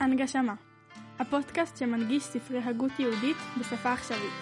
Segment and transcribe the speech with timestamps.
[0.00, 0.54] הנגשמה,
[1.18, 4.32] הפודקאסט שמנגיש ספרי הגות יהודית בשפה עכשווית.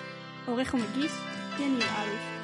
[0.46, 1.12] עורך ומגיש,
[1.58, 2.38] יניב אלוף.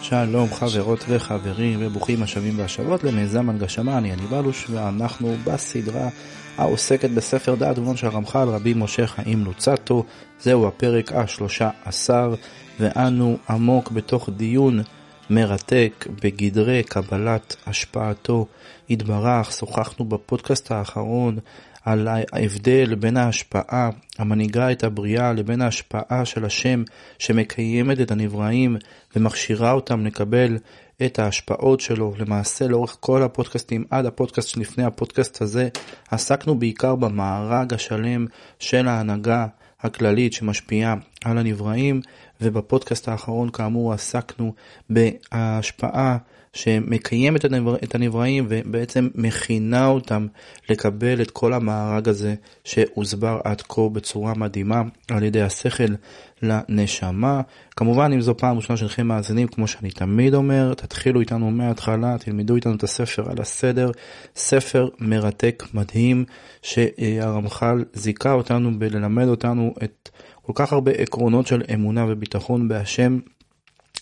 [0.00, 6.08] שלום חברות וחברים וברוכים השבים והשבות למיזם הנגשמה, אני יניב אלוש ואנחנו בסדרה
[6.56, 10.04] העוסקת בספר דעת ובון של הרמח"ל רבי משה חיים לוצטו,
[10.40, 12.34] זהו הפרק השלושה עשר
[12.80, 14.82] ואנו עמוק בתוך דיון
[15.30, 18.46] מרתק בגדרי קבלת השפעתו.
[18.88, 21.38] יתברך, שוחחנו בפודקאסט האחרון
[21.84, 26.82] על ההבדל בין ההשפעה המנהיגה את הבריאה לבין ההשפעה של השם
[27.18, 28.76] שמקיימת את הנבראים
[29.16, 30.58] ומכשירה אותם לקבל
[31.06, 32.14] את ההשפעות שלו.
[32.18, 35.68] למעשה לאורך כל הפודקאסטים עד הפודקאסט שלפני הפודקאסט הזה
[36.10, 38.26] עסקנו בעיקר במארג השלם
[38.58, 39.46] של ההנהגה
[39.80, 40.94] הכללית שמשפיעה
[41.24, 42.00] על הנבראים
[42.40, 44.52] ובפודקאסט האחרון כאמור עסקנו
[44.90, 46.16] בהשפעה
[46.54, 47.44] שמקיימת
[47.84, 50.26] את הנבראים ובעצם מכינה אותם
[50.68, 55.94] לקבל את כל המארג הזה שהוסבר עד כה בצורה מדהימה על ידי השכל
[56.42, 57.40] לנשמה.
[57.76, 62.56] כמובן אם זו פעם ראשונה שלכם מאזינים כמו שאני תמיד אומר תתחילו איתנו מההתחלה תלמדו
[62.56, 63.90] איתנו את הספר על הסדר
[64.36, 66.24] ספר מרתק מדהים
[66.62, 70.08] שהרמח"ל זיכה אותנו בללמד אותנו את
[70.46, 73.18] כל כך הרבה עקרונות של אמונה וביטחון בהשם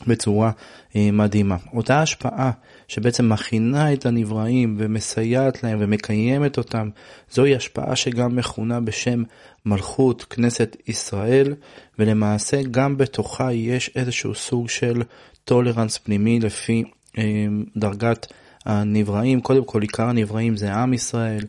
[0.06, 0.50] בצורה
[0.96, 1.56] אה, מדהימה.
[1.72, 2.50] אותה השפעה
[2.88, 6.88] שבעצם מכינה את הנבראים ומסייעת להם ומקיימת אותם,
[7.30, 9.22] זוהי השפעה שגם מכונה בשם
[9.66, 11.54] מלכות כנסת ישראל,
[11.98, 15.02] ולמעשה גם בתוכה יש איזשהו סוג של
[15.44, 16.84] טולרנס פנימי לפי
[17.18, 18.32] אה, דרגת
[18.64, 19.40] הנבראים.
[19.40, 21.44] קודם כל עיקר הנבראים זה עם ישראל,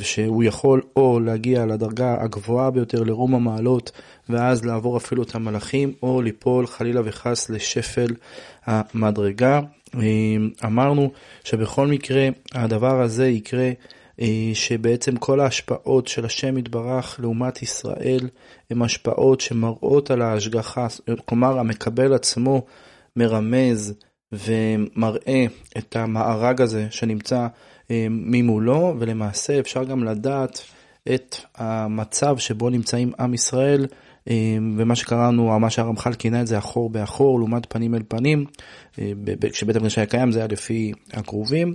[0.00, 3.92] שהוא יכול או להגיע לדרגה הגבוהה ביותר לרום המעלות
[4.28, 8.14] ואז לעבור אפילו את המלאכים או ליפול חלילה וחס לשפל
[8.66, 9.60] המדרגה.
[9.94, 10.00] אה,
[10.64, 11.10] אמרנו
[11.44, 13.70] שבכל מקרה הדבר הזה יקרה
[14.20, 18.28] אה, שבעצם כל ההשפעות של השם יתברך לעומת ישראל
[18.70, 20.86] הן השפעות שמראות על ההשגחה,
[21.24, 22.62] כלומר המקבל עצמו
[23.16, 23.94] מרמז
[24.32, 25.44] ומראה
[25.78, 27.48] את המארג הזה שנמצא אה,
[28.10, 30.62] ממולו, ולמעשה אפשר גם לדעת
[31.14, 33.96] את המצב שבו נמצאים עם ישראל, אה,
[34.76, 38.44] ומה שקראנו, מה שהרמח"ל כינה את זה אחור באחור, לעומת פנים אל פנים,
[38.98, 39.12] אה,
[39.52, 41.74] כשבית המקדש היה קיים זה היה לפי הקרובים.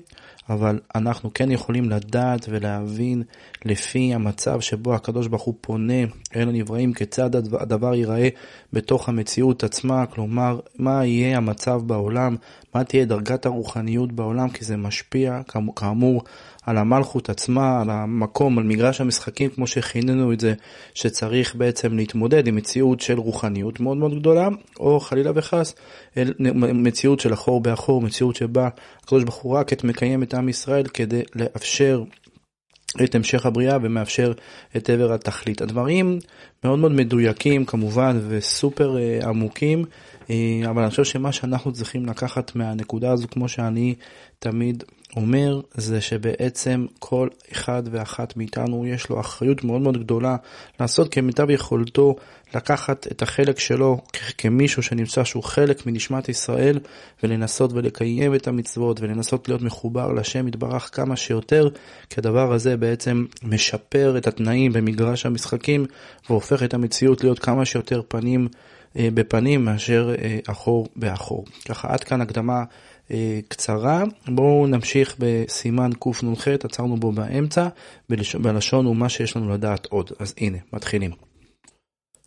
[0.50, 3.23] אבל אנחנו כן יכולים לדעת ולהבין
[3.66, 6.03] לפי המצב שבו הקדוש ברוך הוא פונה
[6.35, 8.29] אל הנבראים, כיצד הדבר ייראה
[8.73, 12.35] בתוך המציאות עצמה, כלומר, מה יהיה המצב בעולם,
[12.75, 15.41] מה תהיה דרגת הרוחניות בעולם, כי זה משפיע,
[15.75, 16.23] כאמור,
[16.65, 20.53] על המלכות עצמה, על המקום, על מגרש המשחקים, כמו שכיננו את זה,
[20.93, 24.47] שצריך בעצם להתמודד עם מציאות של רוחניות מאוד מאוד גדולה,
[24.79, 25.75] או חלילה וחס,
[26.73, 28.69] מציאות של אחור באחור, מציאות שבה
[29.03, 32.03] הקדוש ברוך הוא רק את מקיים את עם ישראל כדי לאפשר
[33.03, 34.33] את המשך הבריאה ומאפשר
[34.77, 35.61] את עבר התכלית.
[35.61, 36.19] הדברים
[36.63, 39.85] מאוד מאוד מדויקים כמובן וסופר uh, עמוקים,
[40.69, 43.96] אבל אני חושב שמה שאנחנו צריכים לקחת מהנקודה הזו, כמו שאני
[44.40, 44.84] תמיד
[45.16, 50.36] אומר זה שבעצם כל אחד ואחת מאיתנו יש לו אחריות מאוד מאוד גדולה
[50.80, 52.16] לעשות כמיטב יכולתו
[52.56, 54.02] לקחת את החלק שלו
[54.38, 56.80] כמישהו שנמצא שהוא חלק מנשמת ישראל
[57.24, 61.69] ולנסות ולקיים את המצוות ולנסות להיות מחובר לשם יתברך כמה שיותר
[62.09, 65.86] כי הדבר הזה בעצם משפר את התנאים במגרש המשחקים
[66.30, 71.45] והופך את המציאות להיות כמה שיותר פנים אה, בפנים מאשר אה, אחור באחור.
[71.66, 72.63] ככה עד כאן הקדמה
[73.11, 74.03] אה, קצרה.
[74.28, 77.67] בואו נמשיך בסימן קנ"ח, עצרנו בו באמצע,
[78.39, 80.11] בלשון ומה שיש לנו לדעת עוד.
[80.19, 81.11] אז הנה, מתחילים.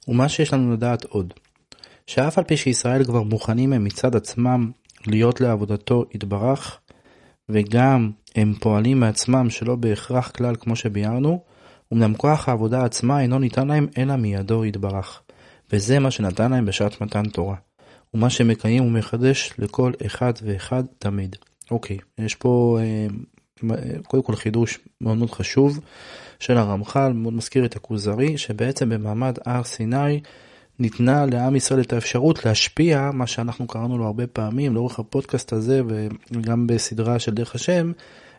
[0.09, 1.35] ומה שיש לנו לדעת עוד,
[2.07, 4.71] שאף על פי שישראל כבר מוכנים הם מצד עצמם
[5.07, 6.79] להיות לעבודתו יתברך,
[7.49, 11.43] וגם הם פועלים מעצמם שלא בהכרח כלל כמו שביארנו,
[11.93, 15.23] אמנם כוח העבודה עצמה אינו ניתן להם אלא מידו יתברך.
[15.73, 17.57] וזה מה שנתן להם בשעת מתן תורה.
[18.15, 21.37] ומה שמקיים ומחדש לכל אחד ואחד תמיד.
[21.71, 23.07] אוקיי, יש פה אה,
[24.07, 25.81] קודם כל חידוש מאוד מאוד חשוב
[26.39, 30.21] של הרמח"ל, מאוד מזכיר את הכוזרי, שבעצם במעמד הר סיני
[30.79, 35.83] ניתנה לעם ישראל את האפשרות להשפיע, מה שאנחנו קראנו לו הרבה פעמים לאורך הפודקאסט הזה
[36.31, 37.93] וגם בסדרה של דרך השם,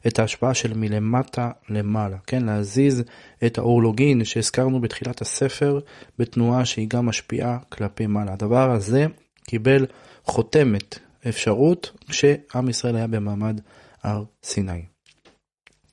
[0.07, 3.04] את ההשפעה של מלמטה למעלה, כן, להזיז
[3.46, 5.80] את האורלוגין שהזכרנו בתחילת הספר
[6.19, 8.34] בתנועה שהיא גם משפיעה כלפי מעלה.
[8.34, 9.06] הדבר הזה
[9.44, 9.86] קיבל
[10.25, 11.00] חותמת
[11.30, 13.62] אפשרות כשעם ישראל היה במעמד
[14.04, 14.81] הר סיני.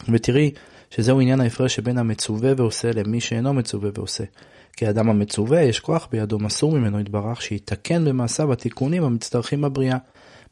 [0.08, 0.50] ותראי
[0.90, 4.24] שזהו עניין ההפרש שבין המצווה ועושה למי שאינו מצווה ועושה.
[4.76, 9.98] כי האדם המצווה יש כוח בידו מסור ממנו יתברך שיתקן במעשיו התיקונים המצטרכים בבריאה.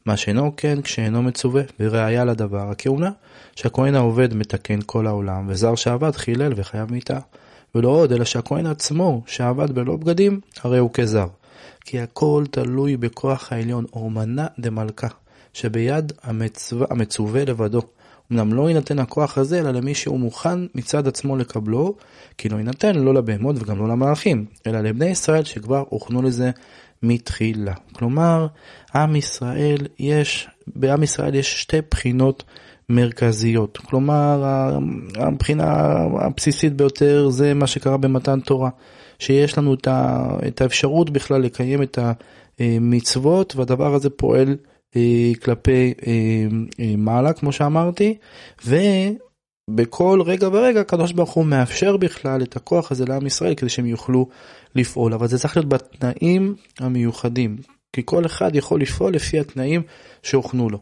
[0.05, 3.11] מה שאינו כן כשאינו מצווה, וראיה לדבר הכהונה,
[3.55, 7.19] שהכהן העובד מתקן כל העולם, וזר שעבד חילל וחייב מיתה.
[7.75, 11.27] ולא עוד, אלא שהכהן עצמו, שעבד בלא בגדים, הרי הוא כזר.
[11.81, 15.07] כי הכל תלוי בכוח העליון, אורמנה דמלכה,
[15.53, 17.81] שביד המצווה, המצווה לבדו.
[18.31, 21.95] אמנם לא יינתן הכוח הזה, אלא למי שהוא מוכן מצד עצמו לקבלו,
[22.37, 26.51] כי לא יינתן לא לבהמות וגם לא למלאכים, אלא לבני ישראל שכבר הוכנו לזה
[27.03, 27.73] מתחילה.
[27.93, 28.47] כלומר,
[28.95, 32.43] עם ישראל יש, בעם ישראל יש שתי בחינות
[32.89, 33.77] מרכזיות.
[33.77, 34.43] כלומר,
[35.15, 35.73] הבחינה
[36.19, 38.69] הבסיסית ביותר זה מה שקרה במתן תורה,
[39.19, 39.73] שיש לנו
[40.47, 41.99] את האפשרות בכלל לקיים את
[42.59, 44.55] המצוות, והדבר הזה פועל
[45.43, 46.13] כלפי אה,
[46.79, 48.17] אה, מעלה, כמו שאמרתי,
[48.65, 53.85] ובכל רגע ורגע הקדוש ברוך הוא מאפשר בכלל את הכוח הזה לעם ישראל כדי שהם
[53.85, 54.27] יוכלו
[54.75, 57.57] לפעול, אבל זה צריך להיות בתנאים המיוחדים,
[57.93, 59.81] כי כל אחד יכול לפעול לפי התנאים
[60.23, 60.79] שהוכנו לו.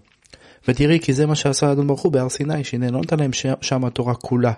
[0.68, 3.31] ותראי כי זה מה שעשה אדון ברוך הוא בהר סיני, שהנה לא נתן להם
[3.62, 4.54] שם התורה כולה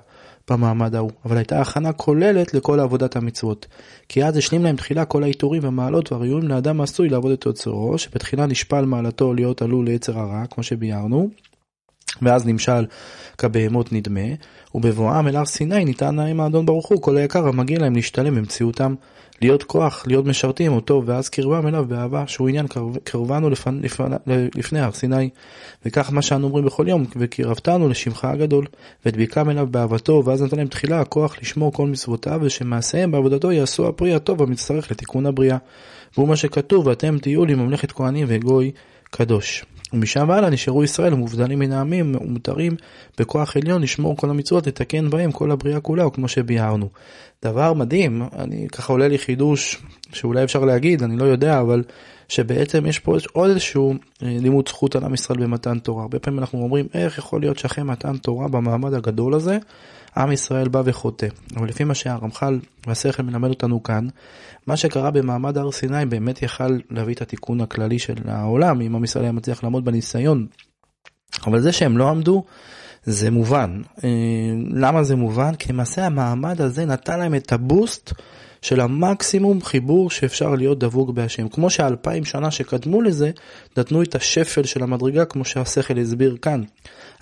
[0.50, 3.66] במעמד ההוא, אבל הייתה הכנה כוללת לכל עבודת המצוות.
[4.10, 8.46] כי אז השלים להם תחילה כל העיטורים והמעלות והראויים לאדם עשוי לעבוד את יוצרו, שבתחילה
[8.46, 11.30] נשפע על מעלתו להיות עלול ליצר הרע, כמו שביארנו,
[12.22, 12.86] ואז נמשל
[13.38, 14.28] כבהמות נדמה,
[14.76, 18.96] ובבואם אל הר סיני ניתן להם האדון ברוך הוא כל היקר המגיע להם להשתלם במציאותם
[19.42, 22.66] להיות כוח, להיות משרתים אותו, ואז קרבם אליו באהבה, שהוא עניין
[23.04, 24.16] קרבנו לפני, לפני,
[24.56, 25.30] לפני הר סיני.
[25.86, 28.66] וכך מה שאנו אומרים בכל יום, וקרבתנו לשמך הגדול,
[29.06, 34.14] ודביקם אליו באהבתו, ואז נתן להם תחילה הכוח לשמור כל מצוותיו, ושמעשיהם בעבודתו יעשו הפרי
[34.14, 35.58] הטוב המצטרך לתיקון הבריאה.
[36.18, 38.72] והוא מה שכתוב, ואתם תהיו לי ממלכת כהנים וגוי
[39.10, 39.66] קדוש.
[39.94, 42.76] ומשם והלאה נשארו ישראל המובדלים מן העמים ומותרים
[43.20, 46.90] בכוח עליון לשמור כל המצוות, לתקן בהם כל הבריאה כולה, כמו שביארנו.
[47.46, 49.82] דבר מדהים, אני ככה עולה לי חידוש
[50.14, 51.84] שאולי אפשר להגיד, אני לא יודע, אבל
[52.30, 53.98] שבעצם יש פה עוד איזשהו אה,
[54.42, 56.02] לימוד זכות על עם ישראל במתן תורה.
[56.02, 59.58] הרבה פעמים אנחנו אומרים, איך יכול להיות שאחרי מתן תורה במעמד הגדול הזה,
[60.18, 61.28] עם ישראל בא וחוטא.
[61.58, 64.08] אבל לפי מה שהרמח"ל והשכל מלמד אותנו כאן,
[64.68, 69.04] מה שקרה במעמד הר סיני באמת יכל להביא את התיקון הכללי של העולם, אם עם
[69.04, 70.48] ישראל היה מצליח לעמוד בניסיון.
[71.48, 72.44] אבל זה שהם לא עמדו,
[73.04, 73.82] זה מובן.
[74.04, 74.10] אה,
[74.72, 75.56] למה זה מובן?
[75.56, 78.14] כי למעשה המעמד הזה נתן להם את הבוסט
[78.66, 81.48] של המקסימום חיבור שאפשר להיות דבוק בהשם.
[81.50, 83.32] כמו שאלפיים שנה שקדמו לזה,
[83.78, 86.64] נתנו את השפל של המדרגה, כמו שהשכל הסביר כאן.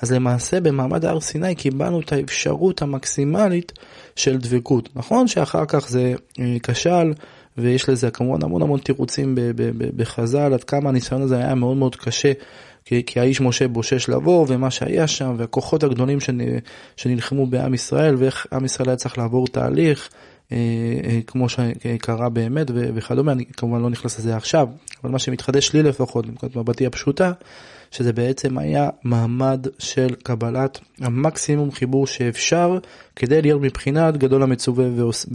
[0.02, 3.72] אז למעשה במעמד הר סיני קיבלנו את האפשרות המקסימלית
[4.16, 4.90] של דבקות.
[4.96, 7.14] נכון שאחר כך זה אה, כשל,
[7.58, 9.38] ויש לזה כמובן המון המון תירוצים
[9.96, 12.32] בחז"ל, עד כמה הניסיון הזה היה מאוד מאוד קשה.
[12.86, 16.18] כי, כי האיש משה בושש לבוא, ומה שהיה שם, והכוחות הגדולים
[16.98, 20.10] שנלחמו בעם ישראל, ואיך עם ישראל היה צריך לעבור תהליך,
[21.28, 24.68] כמו שקרה באמת וכדומה, אני כמובן לא נכנס לזה עכשיו,
[25.04, 27.32] אבל מה שמתחדש לי לפחות, מנקודת מבטי הפשוטה,
[27.92, 32.78] שזה בעצם היה מעמד של קבלת המקסימום חיבור שאפשר
[33.16, 35.28] כדי להיות מבחינת גדול המצווה ועושה,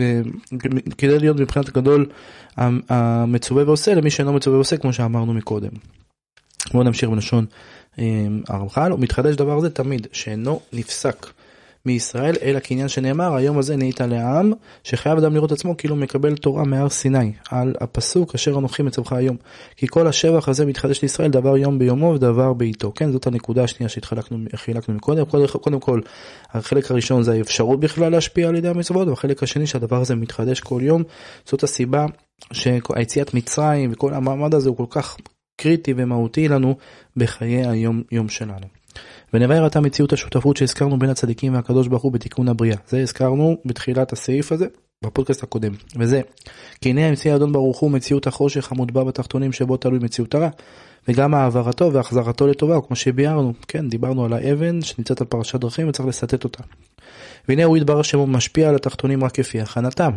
[0.99, 2.06] כדי להיות מבחינת גדול
[2.88, 5.71] המצווה ועושה למי שאינו מצווה ועושה כמו שאמרנו מקודם.
[6.73, 7.47] בואו נמשיך בלשון
[7.99, 11.26] אה, הרמח"ל, מתחדש דבר זה תמיד, שאינו נפסק.
[11.86, 14.52] מישראל, אלא כעניין שנאמר, היום הזה נהיית לעם,
[14.85, 19.37] שחייב אדם לראות עצמו כאילו מקבל תורה מהר סיני, על הפסוק אשר אנוכי מצווך היום.
[19.76, 22.92] כי כל השבח הזה מתחדש לישראל דבר יום ביומו ודבר בעיתו.
[22.94, 25.25] כן, זאת הנקודה השנייה שחילקנו מקודם.
[25.25, 26.00] קודם, כל,
[26.50, 30.80] החלק הראשון זה האפשרות בכלל להשפיע על ידי המצוות, והחלק השני שהדבר הזה מתחדש כל
[30.82, 31.02] יום.
[31.44, 32.06] זאת הסיבה
[32.52, 35.16] שהיציאת מצרים וכל המעמד הזה הוא כל כך
[35.56, 36.76] קריטי ומהותי לנו
[37.16, 38.66] בחיי היום יום שלנו.
[39.35, 42.76] ונבהר עתה מציאות השותפות שהזכרנו בין הצדיקים והקדוש ברוך הוא בתיקון הבריאה.
[42.88, 44.66] זה הזכרנו בתחילת הסעיף הזה
[45.04, 45.73] בפודקאסט הקודם.
[45.97, 46.20] וזה,
[46.80, 50.49] כי הנה המציא האדון ברוך הוא מציאות החושך המוטבע בתחתונים שבו תלוי מציאות הרע.
[51.08, 56.08] וגם העברתו והחזרתו לטובה, כמו שביארנו, כן, דיברנו על האבן שנמצאת על פרשת דרכים וצריך
[56.08, 56.62] לסטט אותה.
[57.49, 60.11] והנה הוא יתברר שהוא משפיע על התחתונים רק כפי הכנתם.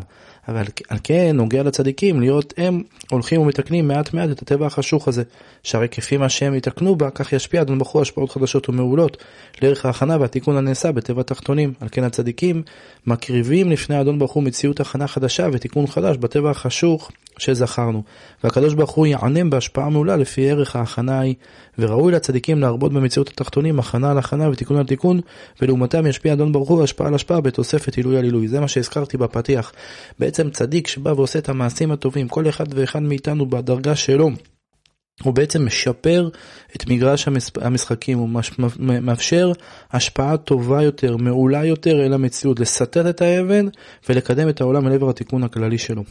[0.48, 5.24] אבל על כן נוגע לצדיקים להיות הם הולכים ומתקנים מעט מעט את הטבע החשוך הזה,
[5.64, 9.18] שהרי כפי מה שהם יתקנו בה, כך ישפיע אדון בחור השפעות חדשות ומעולות,
[9.62, 11.74] לערך ההכנה והתיקון הנעשה בטבע התחתונים.
[11.80, 12.64] על כן הצדיקים
[13.08, 18.04] מקריבים לפני אדון הוא מציאות הכנה חדשה ותיקון חדש בטבע החשוך שזכרנו.
[18.44, 21.36] והקדוש ברוך הוא יענם בהשפעה מעולה לפי ערך ההכנה ההיא,
[21.80, 25.20] וראוי לצדיקים להרבות במציאות התחתונים הכנה על הכנה ותיקון על תיקון,
[25.62, 28.48] ולעומתם ישפיע אדון ברוך הוא השפעה על השפעה בתוספת עילוי על עילוי.
[28.48, 29.72] זה מה שהזכרתי בפתיח.
[30.20, 34.30] בעצם צדיק שבא ועושה את המעשים הטובים, כל אחד ואחד מאיתנו בדרגה שלו.
[35.24, 36.30] הוא בעצם משפר
[36.76, 37.28] את מגרש
[37.62, 38.30] המשחקים, הוא
[38.80, 39.52] מאפשר
[39.92, 43.68] השפעה טובה יותר, מעולה יותר אל המציאות, לסטט את האבן
[44.10, 46.04] ולקדם את העולם אל עבר התיקון הכללי שלו.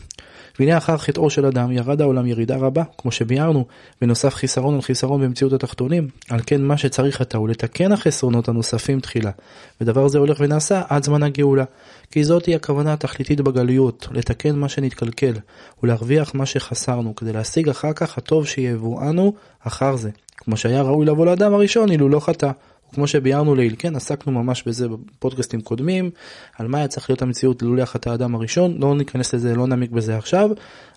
[0.58, 3.66] והנה אחר חטאו של אדם ירד העולם ירידה רבה, כמו שביארנו,
[4.02, 6.08] ונוסף חיסרון על חיסרון במציאות התחתונים.
[6.30, 9.30] על כן מה שצריך אתה הוא לתקן החסרונות הנוספים תחילה,
[9.80, 11.64] ודבר זה הולך ונעשה עד זמן הגאולה.
[12.10, 15.32] כי זאת היא הכוונה התכליתית בגלויות, לתקן מה שנתקלקל,
[15.82, 18.46] ולהרוויח מה שחסרנו, כדי להשיג אחר כך הטוב
[19.00, 22.50] שיבואנו אחר זה, כמו שהיה ראוי לבוא לאדם הראשון אילו לא חטא.
[22.94, 26.10] כמו שביארנו לעיל, כן, עסקנו ממש בזה בפודקאסטים קודמים,
[26.58, 29.90] על מה היה צריך להיות המציאות לולא החטא האדם הראשון, לא ניכנס לזה, לא נעמיק
[29.90, 30.50] בזה עכשיו,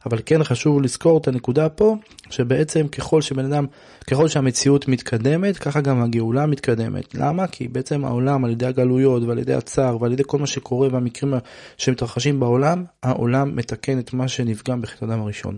[0.06, 1.96] אבל כן חשוב לזכור את הנקודה פה,
[2.30, 3.66] שבעצם ככל שבן אדם,
[4.12, 7.16] ככל שהמציאות מתקדמת, ככה גם הגאולה מתקדמת.
[7.16, 7.48] למה?
[7.48, 11.34] כי בעצם העולם על ידי הגלויות ועל ידי הצער ועל ידי כל מה שקורה והמקרים
[11.78, 15.58] שמתרחשים בעולם, העולם מתקן את מה שנפגם בחטא האדם הראשון.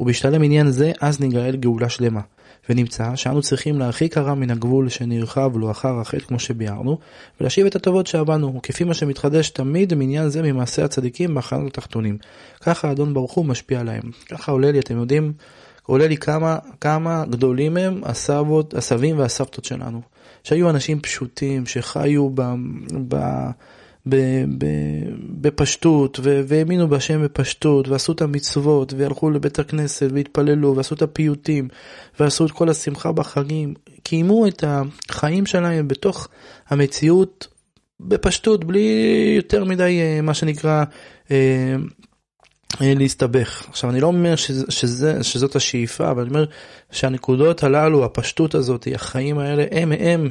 [0.00, 2.20] ובהשתלם עניין זה, אז ניגאל גאולה שלמה.
[2.68, 6.98] ונמצא שאנו צריכים להרחיק הרע מן הגבול שנרחב לו אחר החטא כמו שביארנו,
[7.40, 12.18] ולהשיב את הטובות שעבדנו, וכפי מה שמתחדש תמיד מעניין זה ממעשה הצדיקים בהכנות התחתונים.
[12.60, 14.02] ככה האדון ברוך הוא משפיע עליהם.
[14.30, 15.32] ככה עולה לי, אתם יודעים,
[15.82, 20.00] עולה לי כמה, כמה גדולים הם הסבות, הסבים והסבתות שלנו.
[20.44, 22.42] שהיו אנשים פשוטים, שחיו ב...
[23.08, 23.16] ב
[25.40, 31.68] בפשטות, והאמינו בהשם בפשטות, ועשו את המצוות, והלכו לבית הכנסת, והתפללו, ועשו את הפיוטים,
[32.20, 36.28] ועשו את כל השמחה בחגים, קיימו את החיים שלהם בתוך
[36.68, 37.48] המציאות
[38.00, 38.88] בפשטות, בלי
[39.36, 40.84] יותר מדי, אה, מה שנקרא,
[41.30, 41.76] אה,
[42.82, 43.66] אה, להסתבך.
[43.68, 46.44] עכשיו אני לא אומר שזה, שזה, שזאת השאיפה, אבל אני אומר
[46.90, 50.28] שהנקודות הללו, הפשטות הזאת, החיים האלה, הם הם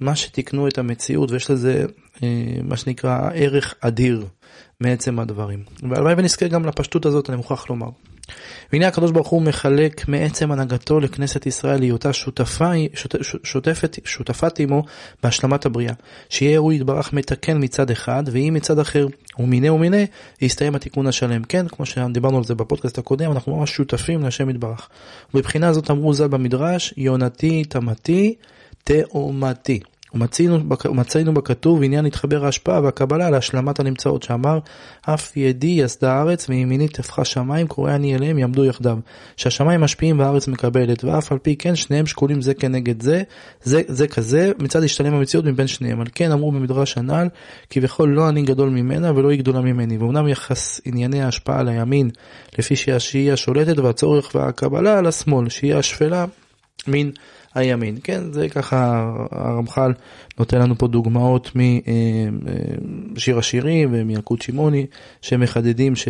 [0.00, 1.84] מה שתיקנו את המציאות ויש לזה
[2.22, 2.28] אה,
[2.62, 4.26] מה שנקרא ערך אדיר
[4.80, 5.62] מעצם הדברים.
[5.90, 7.88] והלוואי ונזכה גם לפשטות הזאת אני מוכרח לומר.
[8.72, 14.82] והנה הקדוש ברוך הוא מחלק מעצם הנהגתו לכנסת ישראל להיותה שותפה, שות, שותפת, שותפת עמו
[15.22, 15.92] בהשלמת הבריאה.
[16.28, 19.06] שיהיה הוא יתברך מתקן מצד אחד, ואם מצד אחר
[19.38, 20.06] ומיני ומיני,
[20.40, 21.44] יסתיים התיקון השלם.
[21.44, 24.88] כן, כמו שדיברנו על זה בפודקאסט הקודם, אנחנו ממש שותפים להשם יתברך.
[25.34, 28.34] ובבחינה הזאת אמרו ז"ל במדרש, יונתי תמתי
[28.84, 29.80] תאומתי.
[30.84, 34.58] ומצאנו בכתוב עניין להתחבר ההשפעה והקבלה להשלמת הנמצאות שאמר
[35.02, 38.98] אף ידי יסדה הארץ וימיני תפחה שמיים קורא אני אליהם יעמדו יחדיו.
[39.36, 43.22] שהשמיים משפיעים והארץ מקבלת ואף על פי כן שניהם שקולים זה כנגד זה
[43.62, 46.00] זה, זה כזה מצד השתלם המציאות מבין שניהם.
[46.00, 47.28] על כן אמרו במדרש הנ"ל
[47.70, 49.98] כביכול לא אני גדול ממנה ולא היא גדולה ממני.
[49.98, 52.10] ואומנם יחס ענייני ההשפעה לימין
[52.58, 56.24] לפי שהיא השולטת והצורך והקבלה על השמאל שהיא השפלה
[56.86, 57.10] מן
[57.54, 57.98] הימין.
[58.04, 59.92] כן, זה ככה הרמח"ל
[60.38, 61.50] נותן לנו פה דוגמאות
[63.12, 64.86] משיר השירים ומילקוט שמעוני
[65.22, 66.08] שמחדדים ש...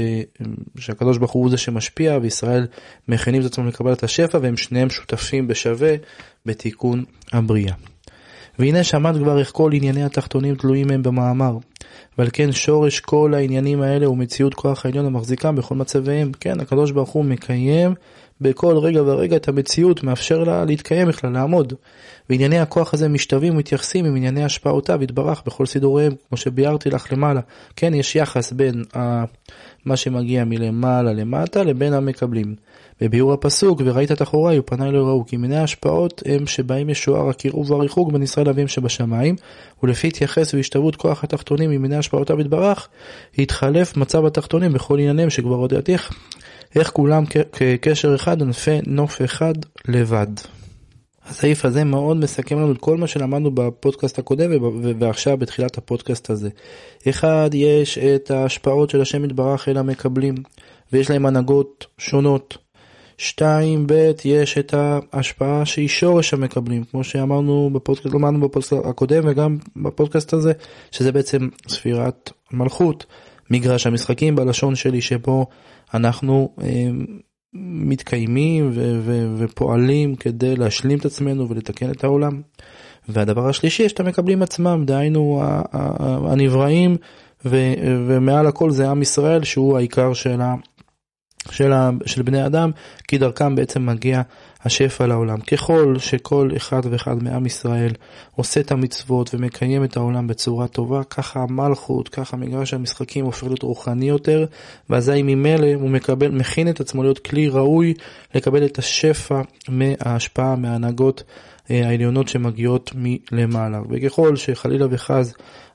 [0.79, 2.67] שהקדוש ברוך הוא זה שמשפיע וישראל
[3.09, 5.95] מכינים את עצמם לקבל את השפע והם שניהם שותפים בשווה
[6.47, 7.75] בתיקון הבריאה.
[8.59, 11.57] והנה שמעת כבר איך כל ענייני התחתונים תלויים הם במאמר.
[12.19, 16.33] ועל כן שורש כל העניינים האלה הוא מציאות כוח העליון המחזיקם בכל מצביהם.
[16.41, 17.95] כן, הקדוש ברוך הוא מקיים
[18.41, 21.73] בכל רגע ורגע את המציאות, מאפשר לה להתקיים בכלל, לעמוד.
[22.31, 27.41] וענייני הכוח הזה משתווים ומתייחסים עם ענייני השפעותיו יתברך בכל סידוריהם, כמו שביארתי לך למעלה.
[27.77, 29.25] כן, יש יחס בין ה...
[29.85, 32.55] מה שמגיע מלמעלה למטה לבין המקבלים.
[33.01, 37.71] בביאור הפסוק, וראית את אחוריי ופניי לא ראו, כי מיני ההשפעות הם שבהם ישוער הקירוב
[37.71, 39.37] והריחוק בין ישראל לאביהם שבשמיים,
[39.83, 42.89] ולפי התייחס והשתוות כוח התחתונים ממיני השפעותיו יתברך,
[43.39, 46.13] יתחלף מצב התחתונים בכל ענייניהם שכבר הודיעתיך,
[46.77, 49.55] איך כולם כקשר אחד ענפי נוף אחד
[49.89, 50.27] לבד.
[51.27, 54.51] הסעיף הזה מאוד מסכם לנו את כל מה שלמדנו בפודקאסט הקודם
[54.99, 56.49] ועכשיו בתחילת הפודקאסט הזה.
[57.09, 60.35] אחד, יש את ההשפעות של השם יתברך אל המקבלים,
[60.93, 62.59] ויש להם הנהגות שונות.
[63.19, 64.75] שתיים, ב', יש את
[65.13, 70.53] ההשפעה שהיא שורש המקבלים, כמו שאמרנו בפודקאסט, למדנו בפודקאסט הקודם וגם בפודקאסט הזה,
[70.91, 73.07] שזה בעצם ספירת מלכות,
[73.51, 75.47] מגרש המשחקים בלשון שלי, שבו
[75.95, 76.91] אנחנו אה,
[77.63, 82.41] מתקיימים ו- ו- ופועלים כדי להשלים את עצמנו ולתקן את העולם.
[83.09, 85.43] והדבר השלישי, יש את המקבלים עצמם, דהיינו
[86.27, 86.97] הנבראים,
[87.45, 87.75] ו-
[88.07, 90.55] ומעל הכל זה עם ישראל שהוא העיקר של, ה-
[91.51, 92.71] של, ה- של בני אדם,
[93.09, 94.23] כי דרכם בעצם מגיע
[94.65, 95.41] השפע לעולם.
[95.41, 97.93] ככל שכל אחד ואחד מעם ישראל
[98.37, 103.63] עושה את המצוות ומקיים את העולם בצורה טובה, ככה המלכות, ככה מגרש המשחקים הופך להיות
[103.63, 104.47] רוחני יותר,
[104.91, 107.95] ואזי ממילא הוא מקבל, מכין את עצמו להיות כלי ראוי
[108.35, 111.23] לקבל את השפע מההשפעה, מההנהגות
[111.71, 113.81] אה, העליונות שמגיעות מלמעלה.
[113.91, 115.33] וככל שחלילה וחס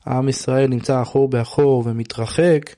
[0.07, 2.75] עם ישראל נמצא אחור באחור ומתרחק,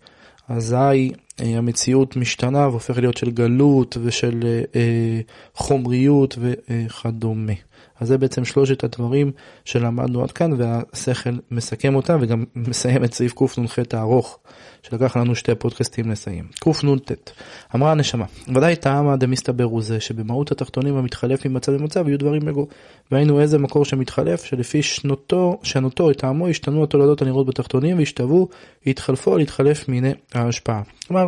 [0.57, 4.39] אזי אה, המציאות משתנה והופך להיות של גלות ושל
[4.75, 5.21] אה,
[5.53, 7.53] חומריות וכדומה.
[8.01, 9.31] אז זה בעצם שלושת הדברים
[9.65, 14.39] שלמדנו עד כאן והשכל מסכם אותם וגם מסיים את סעיף קנ"ח הארוך
[14.83, 16.47] שלקח לנו שתי פודקאסטים לסיים.
[16.59, 17.31] קנ"ט
[17.75, 22.67] אמרה הנשמה ודאי טעמה דמסתבר הוא זה שבמהות התחתונים המתחלף ממצב למצב יהיו דברים לגו
[23.11, 28.47] והיינו איזה מקור שמתחלף שלפי שנותו שנותו את טעמו השתנו התולדות הנראות בתחתונים והשתוו
[28.85, 30.81] התחלפו להתחלף מיני ההשפעה.
[31.07, 31.27] כלומר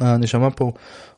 [0.00, 0.72] הנשמה פה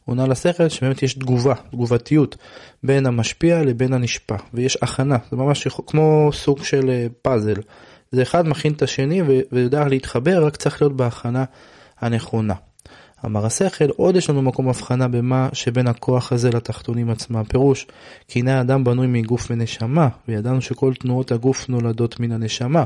[0.04, 2.36] עונה לשכל שבאמת יש תגובה, תגובתיות
[2.82, 7.60] בין המשפיע לבין הנשפע ויש הכנה, זה ממש כמו סוג של אה, פאזל.
[8.10, 11.44] זה אחד מכין את השני ויודע להתחבר, רק צריך להיות בהכנה
[12.00, 12.54] הנכונה.
[13.26, 17.42] אמר השכל, עוד יש לנו מקום הבחנה במה שבין הכוח הזה לתחתונים עצמם.
[17.44, 17.86] פירוש,
[18.28, 22.84] כי הנה האדם בנוי מגוף ונשמה, וידענו שכל תנועות הגוף נולדות מן הנשמה.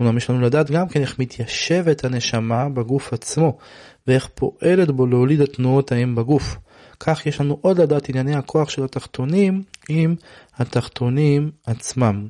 [0.00, 3.58] אומנם יש לנו לדעת גם כן איך מתיישבת הנשמה בגוף עצמו,
[4.06, 6.56] ואיך פועלת בו להוליד את תנועות האם בגוף.
[7.00, 10.14] כך יש לנו עוד לדעת ענייני הכוח של התחתונים עם
[10.58, 12.26] התחתונים עצמם.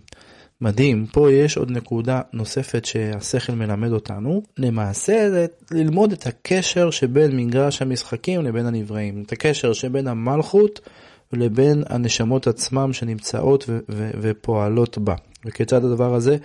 [0.65, 7.37] מדהים, פה יש עוד נקודה נוספת שהשכל מלמד אותנו, למעשה זה ללמוד את הקשר שבין
[7.37, 10.81] מגרש המשחקים לבין הנבראים, את הקשר שבין המלכות
[11.33, 13.69] לבין הנשמות עצמם שנמצאות
[14.21, 16.37] ופועלות בה, וכיצד הדבר הזה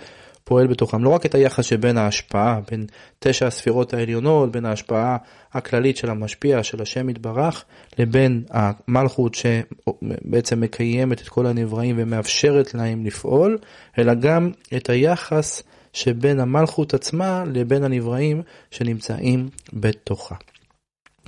[0.44, 1.04] פועל בתוכם.
[1.04, 2.86] לא רק את היחס שבין ההשפעה, בין
[3.18, 5.16] תשע הספירות העליונות, בין ההשפעה
[5.52, 7.64] הכללית של המשפיע, של השם יתברך,
[7.98, 13.58] לבין המלכות שבעצם מקיימת את כל הנבראים ומאפשרת להם לפעול,
[13.98, 20.34] אלא גם את היחס שבין המלכות עצמה לבין הנבראים שנמצאים בתוכה.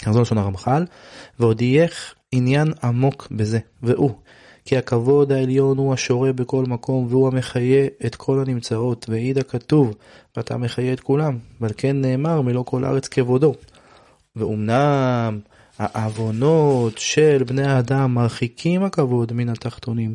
[0.06, 0.84] אז זו לשון הרמח"ל,
[1.38, 1.86] ועוד יהיה
[2.32, 4.10] עניין עמוק בזה, והוא
[4.64, 9.94] כי הכבוד העליון הוא השורה בכל מקום והוא המחיה את כל הנמצאות, והעיד הכתוב,
[10.36, 13.54] ואתה מחיה את כולם, ועל כן נאמר מלוא כל הארץ כבודו.
[14.36, 15.40] ואומנם
[15.78, 20.14] העוונות של בני האדם מרחיקים הכבוד מן התחתונים,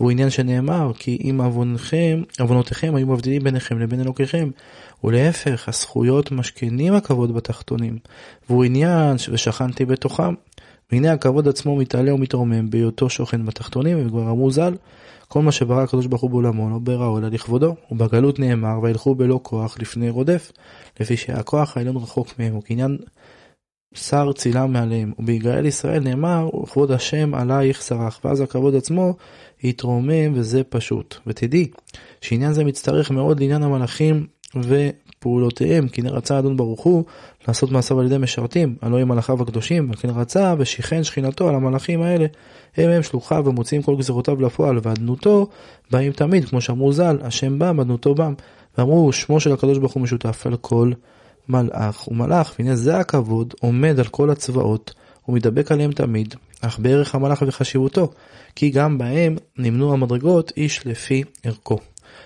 [0.00, 4.50] והוא עניין שנאמר, כי אם עוונכם, עוונותיכם היו מבדילים ביניכם לבין אלוקיכם,
[5.04, 7.98] ולהפך, הזכויות משכנים הכבוד בתחתונים,
[8.48, 10.34] והוא עניין ושכנתי בתוכם,
[10.92, 14.74] והנה הכבוד עצמו מתעלה ומתרומם בהיותו שוכן בתחתונים, וכבר אמרו ז"ל,
[15.28, 19.40] כל מה שברא הקדוש ברוך הוא בעולמו לא בראו אלא לכבודו, ובגלות נאמר וילכו בלא
[19.42, 20.52] כוח לפני רודף,
[21.00, 22.98] לפי שהכוח העליון רחוק מהם, וכעניין
[23.94, 29.14] שר צילם מעליהם, וביגאל ישראל נאמר, וכבוד השם עלייך שרח, ואז הכבוד עצמו
[29.62, 31.16] יתרומם וזה פשוט.
[31.26, 31.70] ותדעי
[32.20, 37.04] שעניין זה מצטרך מאוד לעניין המלאכים ופעולותיהם, כי רצה אדון ברוך הוא
[37.48, 42.02] לעשות מעשיו על ידי משרתים, הלא הם מלאכיו הקדושים, וכן רצה ושיכן שכינתו על המלאכים
[42.02, 42.26] האלה,
[42.76, 45.48] הם הם שלוחיו ומוציאים כל גזירותיו לפועל, ואדנותו
[45.90, 48.34] באים תמיד, כמו שאמרו ז"ל, השם בא, ואדנותו בם.
[48.78, 50.92] ואמרו, שמו של הקדוש ברוך הוא משותף על כל
[51.48, 54.94] מלאך ומלאך, והנה זה הכבוד עומד על כל הצבאות,
[55.28, 58.10] ומדבק עליהם תמיד, אך בערך המלאך וחשיבותו,
[58.54, 61.78] כי גם בהם נמנו המדרגות איש לפי ערכו.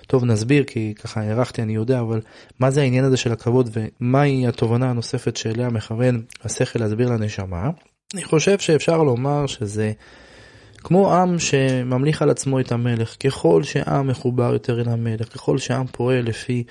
[0.07, 2.21] טוב נסביר כי ככה הערכתי אני יודע אבל
[2.61, 7.71] מה זה העניין הזה של הכבוד ומהי התובנה הנוספת שאליה מכוון השכל להסביר לנשמה.
[8.15, 9.93] אני חושב שאפשר לומר שזה
[10.79, 15.87] כמו עם שממליך על עצמו את המלך, ככל שעם מחובר יותר אל המלך, ככל שעם
[15.87, 16.65] פועל לפי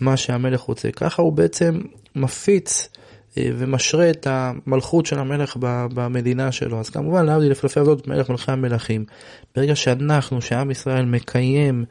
[0.00, 1.80] מה שהמלך רוצה, ככה הוא בעצם
[2.16, 2.88] מפיץ
[3.38, 5.56] אה, ומשרה את המלכות של המלך
[5.94, 6.80] במדינה שלו.
[6.80, 9.04] אז כמובן להבדיל לפלפי הזאת מלך מלכי המלכים.
[9.56, 11.84] ברגע שאנחנו, שעם ישראל מקיים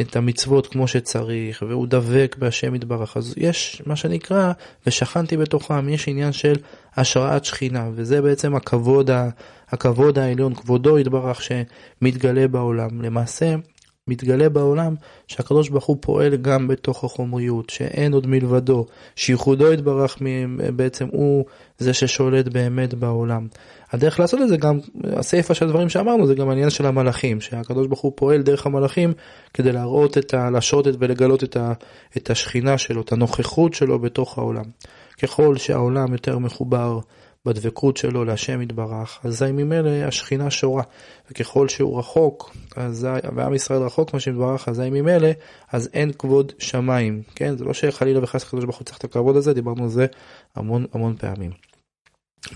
[0.00, 3.16] את המצוות כמו שצריך, והוא דבק בהשם יתברך.
[3.16, 4.52] אז יש מה שנקרא,
[4.86, 6.54] ושכנתי בתוכם, יש עניין של
[6.96, 9.10] השראת שכינה, וזה בעצם הכבוד,
[9.68, 13.02] הכבוד העליון, כבודו יתברך שמתגלה בעולם.
[13.02, 13.54] למעשה,
[14.08, 14.94] מתגלה בעולם
[15.26, 18.86] שהקדוש ברוך הוא פועל גם בתוך החומריות, שאין עוד מלבדו,
[19.16, 20.18] שייחודו יתברך
[20.76, 21.44] בעצם הוא
[21.78, 23.46] זה ששולט באמת בעולם.
[23.90, 27.86] הדרך לעשות את זה גם, הסיפה של הדברים שאמרנו זה גם העניין של המלאכים, שהקדוש
[27.86, 29.12] ברוך הוא פועל דרך המלאכים
[29.54, 30.50] כדי להראות את ה...
[30.50, 31.72] להשרות ולגלות את, ה,
[32.16, 34.64] את השכינה שלו, את הנוכחות שלו בתוך העולם.
[35.22, 36.98] ככל שהעולם יותר מחובר
[37.44, 40.82] בדבקות שלו להשם יתברך, אזי ממילא השכינה שורה,
[41.30, 45.28] וככל שהוא רחוק, אזי, ועם ישראל רחוק כמו שיתברך, אזי ממילא,
[45.72, 47.56] אז אין כבוד שמיים, כן?
[47.56, 50.06] זה לא שחלילה וחס הקדוש ברוך הוא צריך את הכבוד הזה, דיברנו על זה
[50.56, 51.50] המון המון פעמים.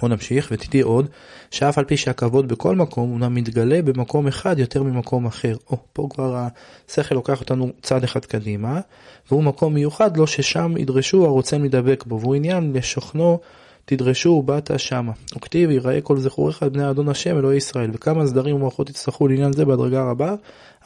[0.01, 1.09] בוא נמשיך ותדעי עוד
[1.51, 5.57] שאף על פי שהכבוד בכל מקום הוא מתגלה במקום אחד יותר ממקום אחר.
[5.71, 6.47] או, פה כבר
[6.89, 8.81] השכל לוקח אותנו צעד אחד קדימה
[9.31, 13.41] והוא מקום מיוחד לו ששם ידרשו הרוצה מדבק בו והוא עניין לשוכנו
[13.89, 15.13] תדרשו ובאת שמה.
[15.37, 19.53] וכתיב יראה כל זכוריך על בני אדון השם אלוהי ישראל וכמה סדרים ומערכות יצטרכו לעניין
[19.53, 20.35] זה בהדרגה רבה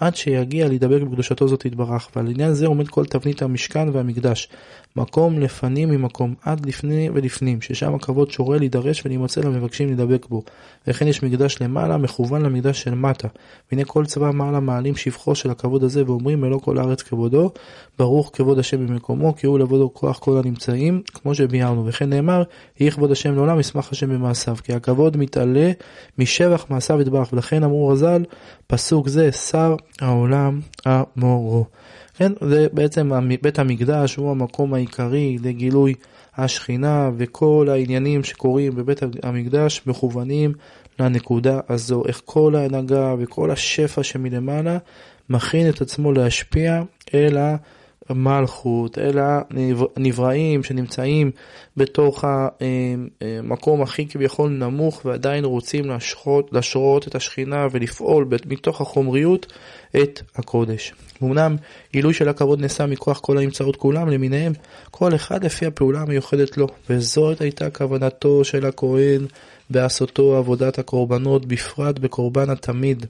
[0.00, 4.48] עד שיגיע להידבק בקדושתו זאת יתברך, ועל עניין זה עומד כל תבנית המשכן והמקדש,
[4.96, 10.42] מקום לפנים ממקום, עד לפני ולפנים, ששם הכבוד שורה להידרש ולהימצא למבקשים להידבק בו,
[10.86, 13.28] וכן יש מקדש למעלה, מכוון למקדש של מטה,
[13.72, 17.50] והנה כל צבא מעלה מעלים שבחו של הכבוד הזה, ואומרים מלוא כל הארץ כבודו,
[17.98, 22.42] ברוך כבוד השם במקומו, כי הוא לבדו כוח כל הנמצאים, כמו שביארנו, וכן נאמר,
[22.80, 25.70] יהי כבוד השם לעולם, ישמח השם במעשיו, כי הכבוד מתעלה
[26.18, 28.24] משבח מעשיו יתברך, ולכן אמרו רז"ל,
[28.66, 31.64] פסוק זה, שר העולם המורו.
[32.20, 33.10] כן, זה בעצם
[33.42, 35.94] בית המקדש הוא המקום העיקרי לגילוי
[36.36, 40.52] השכינה וכל העניינים שקורים בבית המקדש מכוונים
[40.98, 44.78] לנקודה הזו, איך כל ההנהגה וכל השפע שמלמעלה
[45.30, 46.82] מכין את עצמו להשפיע
[47.14, 47.38] אל
[48.10, 51.30] המלכות, אל הנבראים שנמצאים
[51.76, 52.24] בתוך
[53.20, 59.52] המקום הכי כביכול נמוך ועדיין רוצים להשרות, להשרות את השכינה ולפעול מתוך החומריות
[60.02, 60.94] את הקודש.
[61.22, 61.56] אמנם
[61.92, 64.52] גילוי של הכבוד נעשה מכוח כל האמצעות כולם למיניהם,
[64.90, 69.26] כל אחד לפי הפעולה המיוחדת לו, וזאת הייתה כוונתו של הכהן
[69.70, 73.06] בעשותו עבודת הקורבנות, בפרט בקורבן התמיד,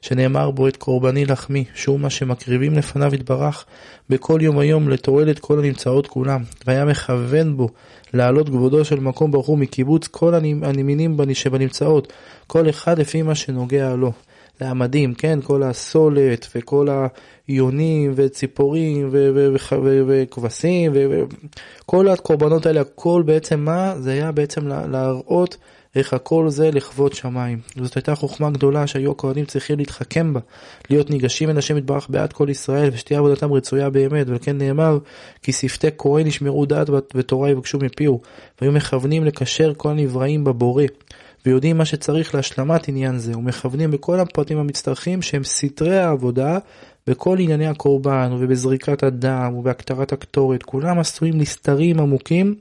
[0.00, 3.64] שנאמר בו את קורבני לחמי, שהוא מה שמקריבים לפניו יתברך
[4.10, 7.68] בכל יום היום לתועלת כל הנמצאות כולם, והיה מכוון בו
[8.14, 12.12] להעלות כבודו של מקום ברוך הוא מקיבוץ כל הנמינים שבנמצאות,
[12.46, 14.12] כל אחד לפי מה שנוגע לו.
[14.58, 15.38] זה היה מדהים, כן?
[15.42, 16.88] כל הסולת וכל
[17.52, 19.08] היונים וציפורים
[20.06, 23.94] וכבשים וכל הקורבנות האלה, הכל בעצם מה?
[23.98, 25.56] זה היה בעצם להראות
[25.96, 27.58] איך הכל זה לכבוד שמיים.
[27.76, 30.40] זאת הייתה חוכמה גדולה שהיו הכהנים צריכים להתחכם בה,
[30.90, 34.98] להיות ניגשים אל השם יתברך בעד כל ישראל, ושתהיה עבודתם רצויה באמת, ולכן נאמר,
[35.42, 38.20] כי שפתי כהן ישמרו דעת ותורה יבקשו מפיהו,
[38.60, 40.84] והיו מכוונים לקשר כל הנבראים בבורא.
[41.46, 46.58] ויודעים מה שצריך להשלמת עניין זה, ומכוונים בכל הפרטים המצטרכים שהם סתרי העבודה
[47.06, 52.54] בכל ענייני הקורבן ובזריקת הדם ובהקטרת הקטורת, כולם עשויים נסתרים עמוקים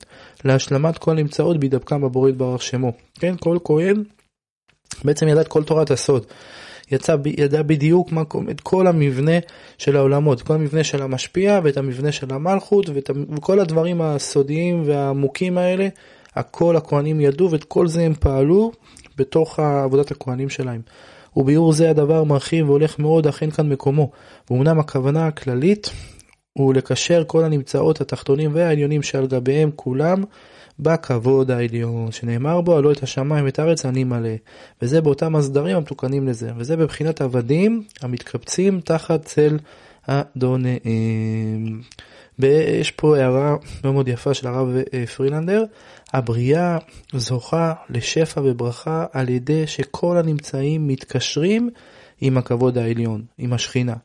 [0.46, 2.94] להשלמת כל נמצאות בהידבקם בבורא יתברך שמו.
[3.20, 4.04] כן, כל כהן
[5.04, 6.26] בעצם ידע את כל תורת הסוד.
[6.92, 9.40] יצא, ידע בדיוק מה, את כל המבנה
[9.78, 15.58] של העולמות, כל המבנה של המשפיע ואת המבנה של המלכות ואת, וכל הדברים הסודיים והעמוקים
[15.58, 15.88] האלה,
[16.36, 18.72] הכל הכהנים ידעו ואת כל זה הם פעלו
[19.18, 20.82] בתוך עבודת הכהנים שלהם.
[21.38, 24.12] וביאור זה הדבר מרחיב והולך מאוד, אך אין כאן מקומו.
[24.50, 25.90] ואומנם הכוונה הכללית
[26.54, 30.24] הוא לקשר כל הנמצאות התחתונים והעליונים שעל גביהם כולם
[30.80, 34.30] בכבוד העליון, שנאמר בו, הלא את השמיים ואת הארץ אני מלא.
[34.82, 36.52] וזה באותם הסדרים המתוקנים לזה.
[36.58, 39.58] וזה בבחינת עבדים המתקבצים תחת צל
[40.08, 41.82] אדוניהם.
[42.48, 45.64] יש פה הערה מאוד מאוד יפה של הרב אה, פרילנדר,
[46.14, 46.78] הבריאה
[47.14, 51.70] זוכה לשפע וברכה על ידי שכל הנמצאים מתקשרים
[52.22, 53.96] עם הכבוד העליון, עם השכינה.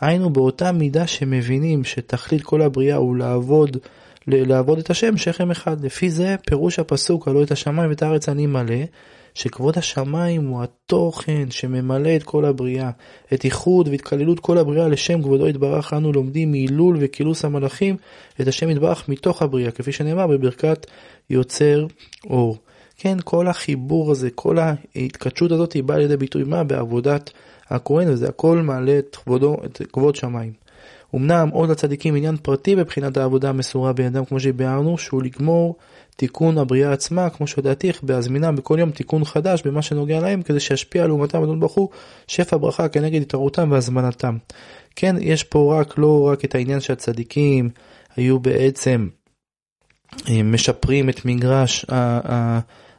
[0.00, 3.76] היינו באותה מידה שמבינים שתכלית כל הבריאה הוא לעבוד,
[4.26, 5.84] לעבוד את השם שכם אחד.
[5.84, 8.84] לפי זה פירוש הפסוק הלא את השמיים ואת הארץ אני מלא,
[9.34, 12.90] שכבוד השמיים הוא התוכן שממלא את כל הבריאה,
[13.34, 17.96] את איחוד והתקללות כל הבריאה לשם כבודו יתברך אנו לומדים מהילול וכילוס המלאכים
[18.40, 20.86] את השם יתברך מתוך הבריאה, כפי שנאמר בברכת
[21.30, 21.86] יוצר
[22.30, 22.58] אור.
[22.96, 26.64] כן, כל החיבור הזה, כל ההתקדשות הזאת היא באה לידי ביטוי מה?
[26.64, 27.30] בעבודת
[27.68, 30.63] הכהן, וזה הכל מעלה את כבודו, את כבוד שמיים.
[31.16, 35.76] אמנם עוד לצדיקים עניין פרטי בבחינת העבודה המסורה בידם, כמו שביארנו, שהוא לגמור
[36.16, 41.04] תיקון הבריאה עצמה, כמו שהודעתיך, בהזמינם בכל יום תיקון חדש במה שנוגע להם, כדי שישפיע
[41.04, 41.88] על אומתם אדון ברוך הוא
[42.26, 44.36] שפע ברכה כנגד התערותם והזמנתם.
[44.96, 47.70] כן, יש פה רק, לא רק את העניין שהצדיקים
[48.16, 49.08] היו בעצם
[50.28, 51.86] אה, משפרים את מגרש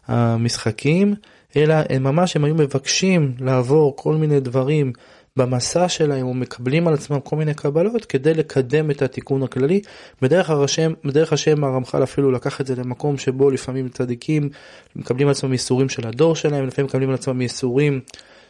[0.07, 1.15] המשחקים,
[1.55, 4.93] אלא הם ממש הם היו מבקשים לעבור כל מיני דברים
[5.37, 9.81] במסע שלהם ומקבלים על עצמם כל מיני קבלות כדי לקדם את התיקון הכללי.
[10.21, 14.49] בדרך השם, בדרך השם הרמח"ל אפילו לקח את זה למקום שבו לפעמים צדיקים
[14.95, 18.01] מקבלים על עצמם ייסורים של הדור שלהם, לפעמים מקבלים על עצמם ייסורים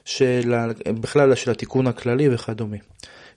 [0.06, 0.56] של,
[0.88, 2.78] בכלל של התיקון הכללי וכדומה.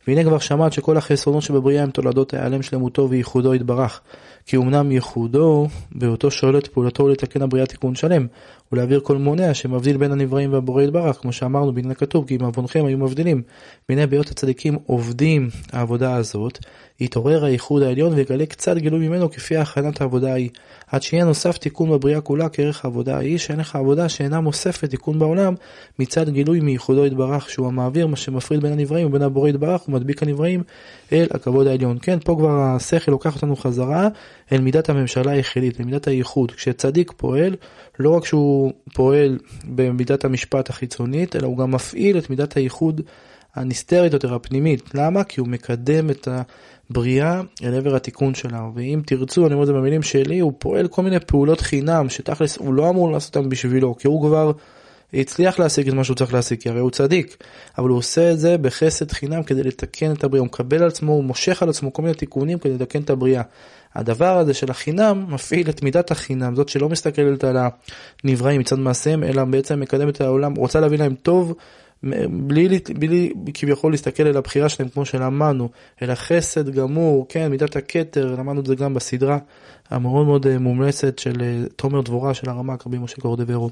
[0.07, 4.01] והנה כבר שמעת שכל החסרונות שבבריאה הם תולדות ההיעלם שלמותו וייחודו יתברך.
[4.47, 8.27] כי אמנם ייחודו באותו שולט פעולתו לתקן הבריאה תיקון שלם,
[8.72, 12.85] ולהעביר כל מונע שמבדיל בין הנבראים והבורא יתברך, כמו שאמרנו בעניין הכתוב, כי אם עוונכם
[12.85, 13.42] היו מבדילים.
[13.88, 16.59] והנה בהיות הצדיקים עובדים העבודה הזאת,
[17.00, 20.50] יתעורר הייחוד העליון ויגלה קצת גילוי ממנו כפי הכנת העבודה ההיא.
[20.87, 25.18] עד שיהיה נוסף תיקון בבריאה כולה כערך העבודה ההיא, שאין לך עבודה שאינה מוספת תיקון
[25.18, 25.54] בעולם,
[25.98, 30.62] מצד גילוי מייחודו יתברך, שהוא המעביר מה שמפריד בין הנבראים ובין הבורא יתברך, ומדביק הנבראים
[31.12, 31.98] אל הכבוד העליון.
[32.02, 34.09] כן, פה כבר השכל לוקח אותנו חזרה
[34.52, 36.50] אל מידת הממשלה היחידית, למידת הייחוד.
[36.50, 37.57] כשצדיק פועל,
[37.98, 38.58] לא רק שהוא
[38.94, 43.01] פועל במידת המשפט החיצונית, אלא הוא גם מפעיל את מידת הייחוד
[43.55, 44.94] הנסתרת יותר, הפנימית.
[44.94, 45.25] למה?
[45.25, 46.29] כי הוא מקדם את
[46.90, 48.68] הבריאה אל עבר התיקון שלה.
[48.75, 52.57] ואם תרצו, אני אומר את זה במילים שלי, הוא פועל כל מיני פעולות חינם, שתכלס
[52.57, 54.53] הוא לא אמור לעשות אותן בשבילו, כי הוא כבר...
[55.14, 57.37] הצליח להשיג את מה שהוא צריך להשיג, כי הרי הוא צדיק,
[57.79, 61.12] אבל הוא עושה את זה בחסד חינם כדי לתקן את הבריאה, הוא מקבל על עצמו,
[61.12, 63.42] הוא מושך על עצמו כל מיני תיקונים כדי לתקן את הבריאה.
[63.94, 67.57] הדבר הזה של החינם מפעיל את מידת החינם, זאת שלא מסתכלת על
[68.24, 71.55] הנבראים מצד מעשיהם, אלא בעצם מקדמת את העולם, רוצה להביא להם טוב.
[72.03, 75.69] בלי, בלי כביכול להסתכל על הבחירה שלהם כמו שלמדנו,
[76.03, 79.39] אלא חסד גמור, כן, מידת הכתר, למדנו את זה גם בסדרה
[79.91, 83.71] המאוד מאוד אה, מומלצת של אה, תומר דבורה של הרמ"ק רבי משה קורדברו.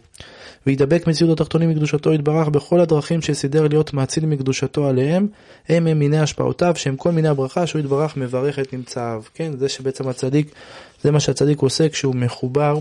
[0.66, 5.26] וידבק מציאות התחתונים מקדושתו יתברך בכל הדרכים שסידר להיות מאציל מקדושתו עליהם,
[5.68, 9.22] הם הם מיני השפעותיו שהם כל מיני הברכה שהוא יתברך מברך את נמצאיו.
[9.34, 10.54] כן, זה שבעצם הצדיק,
[11.02, 12.78] זה מה שהצדיק עושה כשהוא מחובר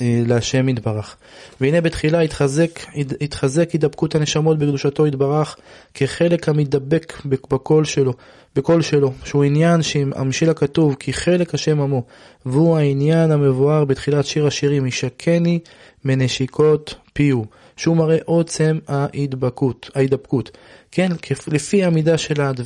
[0.00, 1.16] להשם יתברך.
[1.60, 2.80] והנה בתחילה התחזק,
[3.20, 5.56] התחזק הידבקות הנשמות בקדושתו יתברך
[5.94, 8.12] כחלק המתדבק בקול שלו,
[8.56, 12.02] בקול שלו, שהוא עניין שהמשיל הכתוב כי חלק השם עמו,
[12.46, 15.58] והוא העניין המבואר בתחילת שיר השירים, ישקני
[16.04, 20.50] מנשיקות פיהו, שהוא מראה עוצם ההידבקות, ההידבקות.
[20.92, 21.12] כן,
[21.48, 22.64] לפי המידה של הדב...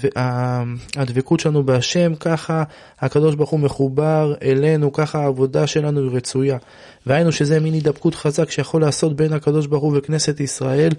[0.97, 2.63] הדבקות שלנו בהשם, ככה
[3.01, 6.59] הקדוש ברוך הוא מחובר אלינו, ככה העבודה שלנו היא רצויה.
[7.07, 10.93] והיינו שזה מין הידבקות חזק שיכול לעשות בין הקדוש ברוך הוא וכנסת ישראל,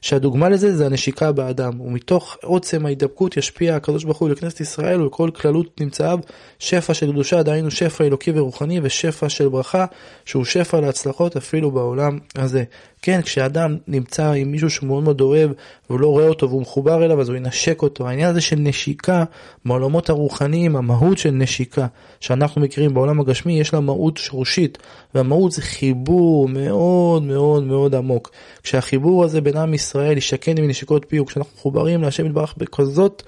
[0.00, 5.30] שהדוגמה לזה זה הנשיקה באדם, ומתוך עוצם ההידבקות ישפיע הקדוש ברוך הוא לכנסת ישראל ולכל
[5.30, 6.18] כללות נמצאיו
[6.58, 9.86] שפע של קדושה, דהיינו שפע אלוקי ורוחני ושפע של ברכה,
[10.24, 12.64] שהוא שפע להצלחות אפילו בעולם הזה.
[13.02, 15.50] כן, כשאדם נמצא עם מישהו שהוא מאוד מאוד אוהב
[15.90, 18.08] והוא לא רואה אותו והוא מחובר אליו אז הוא ינשק אותו.
[18.08, 19.24] העניין הזה של נשיקה
[19.64, 21.86] בעולמות הרוחניים, המהות של נשיקה
[22.20, 24.78] שאנחנו מכירים בעולם הגשמי יש לה מהות שורשית
[25.14, 28.30] והמהות זה חיבור מאוד מאוד מאוד עמוק.
[28.62, 33.22] כשהחיבור הזה בין עם ישראל ישקן עם נשיקות פיו, כשאנחנו מחוברים להשם יתברך בכזאת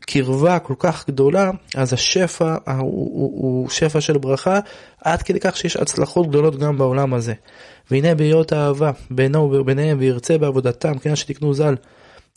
[0.00, 4.60] קרבה כל כך גדולה, אז השפע הוא, הוא, הוא שפע של ברכה,
[5.04, 7.34] עד כדי כך שיש הצלחות גדולות גם בעולם הזה.
[7.90, 11.74] והנה בהיות האהבה בינו וביניהם וירצה בעבודתם, כן שתקנו ז"ל.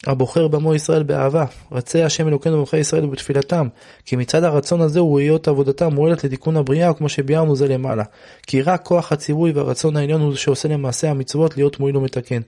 [0.08, 3.68] הבוחר במו ישראל באהבה, רצה השם אלוקינו במלכי ישראל ובתפילתם,
[4.06, 8.04] כי מצד הרצון הזה הוא היות עבודתם מועלת לתיקון הבריאה, כמו שביארנו זה למעלה.
[8.48, 12.42] כי רק כוח הציווי והרצון העליון הוא שעושה למעשה המצוות להיות מועיל ומתקן.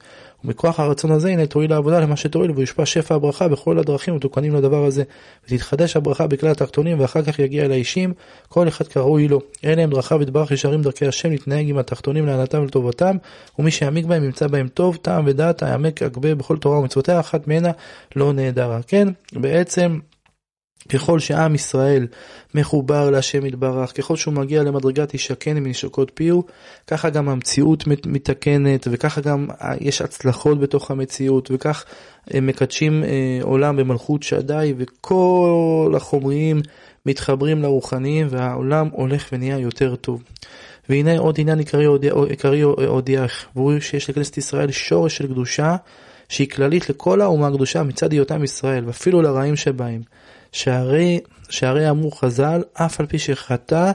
[0.45, 4.85] ומכוח הרצון הזה הנה תועיל העבודה למה שתועיל ויושפע שפע הברכה בכל הדרכים מתוקנים לדבר
[4.85, 5.03] הזה.
[5.45, 8.13] ותתחדש הברכה בכלל התחתונים ואחר כך יגיע אל האישים
[8.49, 9.41] כל אחד כראוי לו.
[9.65, 13.17] אלה הם דרכיו יתברך ישרים דרכי השם להתנהג עם התחתונים להנאתם ולטובתם
[13.59, 17.71] ומי שיעמיק בהם ימצא בהם טוב טעם ודעת העמק אגבה בכל תורה ומצוותיה אחת ממנה
[18.15, 18.79] לא נהדרה.
[18.87, 19.99] כן בעצם
[20.89, 22.07] ככל שעם ישראל
[22.55, 26.43] מחובר להשם יתברך, ככל שהוא מגיע למדרגת ישקן מנשקות פיהו,
[26.87, 29.47] ככה גם המציאות מתקנת, וככה גם
[29.79, 31.85] יש הצלחות בתוך המציאות, וכך
[32.27, 36.61] הם מקדשים אה, עולם במלכות שדי, וכל החומריים
[37.05, 40.23] מתחברים לרוחניים, והעולם הולך ונהיה יותר טוב.
[40.89, 41.59] והנה עוד עניין
[42.29, 45.75] עיקרי הודיעך, והוא שיש לכנסת ישראל שורש של קדושה,
[46.29, 50.01] שהיא כללית לכל האומה הקדושה מצד היותם ישראל, ואפילו לרעים שבהם.
[50.53, 53.91] שהרי, שהרי אמרו חז"ל, אף על פי שחטא,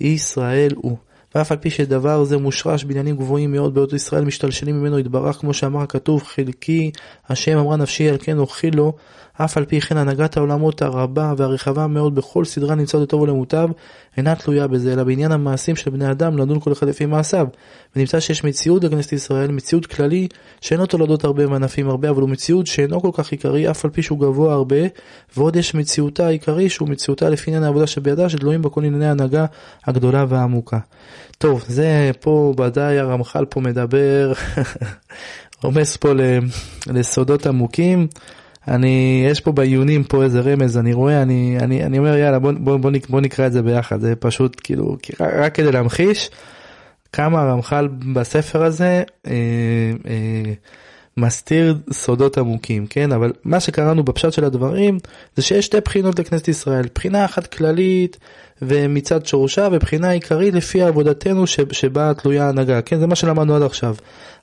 [0.00, 0.96] ישראל הוא.
[1.34, 5.54] ואף על פי שדבר זה מושרש בעניינים גבוהים מאוד באותו ישראל משתלשלים ממנו יתברך כמו
[5.54, 6.90] שאמר הכתוב חלקי
[7.28, 8.92] השם אמרה נפשי על כן אוכיל לו
[9.40, 13.68] אף על פי כן הנהגת העולמות הרבה והרחבה מאוד בכל סדרה נמצאת לטוב ולמוטב
[14.16, 17.46] אינה תלויה בזה אלא בעניין המעשים של בני אדם לדון כל אחד לפי מעשיו
[17.96, 20.28] ונמצא שיש מציאות בכנסת ישראל מציאות כללי
[20.60, 24.02] שאינו תולדות הרבה וענפים הרבה אבל הוא מציאות שאינו כל כך עיקרי אף על פי
[24.02, 24.76] שהוא גבוה הרבה
[25.36, 29.46] ועוד יש מציאותה העיקרי שהוא מציאותה לפי עניין העבודה שבידה שתלויים בכל ענייני ההנהגה
[29.86, 30.78] הגדולה והעמוקה.
[31.44, 34.32] טוב, זה פה ודאי הרמח"ל פה מדבר,
[35.62, 36.12] רומס פה
[36.86, 38.06] לסודות עמוקים.
[38.68, 42.52] אני, יש פה בעיונים פה איזה רמז, אני רואה, אני, אני, אני אומר יאללה בוא,
[42.52, 46.30] בוא, בוא, בוא נקרא את זה ביחד, זה פשוט כאילו, רק כדי להמחיש
[47.12, 49.32] כמה הרמח"ל בספר הזה אה,
[50.06, 50.52] אה,
[51.16, 53.12] מסתיר סודות עמוקים, כן?
[53.12, 54.98] אבל מה שקראנו בפשט של הדברים
[55.36, 58.18] זה שיש שתי בחינות לכנסת ישראל, בחינה אחת כללית
[58.66, 62.98] ומצד שורשה ובחינה עיקרית לפי עבודתנו שבה תלויה ההנהגה, כן?
[62.98, 63.94] זה מה שלמדנו עד עכשיו.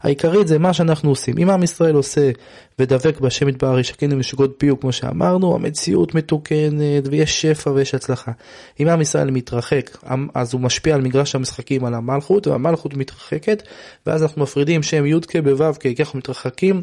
[0.04, 1.36] העיקרית זה מה שאנחנו עושים.
[1.38, 2.32] אם עם ישראל עושה
[2.80, 8.32] ודבק בהשם יתברך ישקן ומשגות פיו כמו שאמרנו, המציאות מתוקנת ויש שפע ויש הצלחה.
[8.80, 9.98] אם עם ישראל מתרחק,
[10.36, 13.64] אז הוא משפיע על מגרש המשחקים על המלכות והמלכות מתרחקת
[14.06, 16.82] ואז אנחנו מפרידים שם י"ק בו"ק כי אנחנו מתרחקים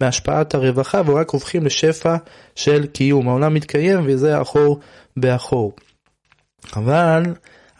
[0.00, 2.16] מהשפעת הרווחה ורק הופכים לשפע
[2.54, 3.28] של קיום.
[3.28, 4.78] העולם מתקיים וזה אחור
[5.16, 5.72] באחור.
[6.76, 7.22] אבל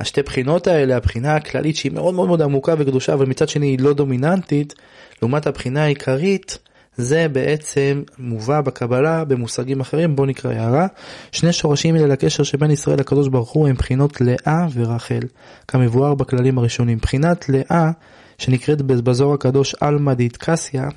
[0.01, 3.79] השתי בחינות האלה, הבחינה הכללית שהיא מאוד מאוד מאוד עמוקה וקדושה, אבל מצד שני היא
[3.81, 4.75] לא דומיננטית,
[5.23, 6.59] לעומת הבחינה העיקרית,
[6.97, 10.87] זה בעצם מובא בקבלה במושגים אחרים, בואו נקרא הערה.
[11.33, 15.21] שני שורשים אלה לקשר שבין ישראל לקדוש ברוך הוא הם בחינות לאה ורחל,
[15.69, 16.99] כמבואר בכללים הראשונים.
[16.99, 17.91] בחינת לאה,
[18.39, 20.89] שנקראת בזוהר הקדוש עלמא דיתקסיה,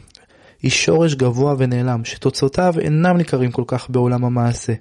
[0.61, 4.73] היא שורש גבוה ונעלם, שתוצאותיו אינם ניכרים כל כך בעולם המעשה.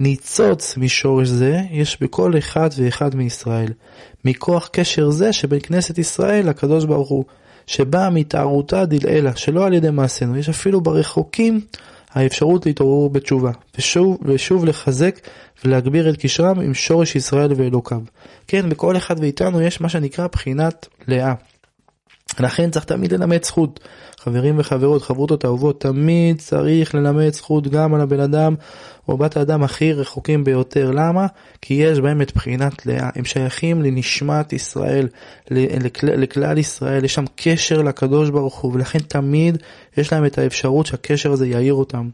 [0.00, 3.72] ניצוץ משורש זה יש בכל אחד ואחד מישראל,
[4.24, 7.24] מכוח קשר זה שבין כנסת ישראל לקדוש ברוך הוא,
[7.66, 11.60] שבאה מהתערותא דלעילא, שלא על ידי מעשינו, יש אפילו ברחוקים
[12.10, 15.20] האפשרות להתעורר בתשובה, ושוב, ושוב לחזק
[15.64, 18.00] ולהגביר את קשרם עם שורש ישראל ואלוקיו.
[18.46, 21.34] כן, בכל אחד מאיתנו יש מה שנקרא בחינת לאה.
[22.40, 23.80] לכן צריך תמיד ללמד זכות.
[24.20, 28.54] חברים וחברות, חברותות אהובות, תמיד צריך ללמד זכות גם על הבן אדם
[29.08, 30.90] או בת האדם הכי רחוקים ביותר.
[30.90, 31.26] למה?
[31.62, 33.10] כי יש בהם את בחינת לאה.
[33.14, 35.08] הם שייכים לנשמת ישראל,
[35.50, 39.58] לכלל, לכלל ישראל, יש שם קשר לקדוש ברוך הוא, ולכן תמיד
[39.96, 42.08] יש להם את האפשרות שהקשר הזה יאיר אותם.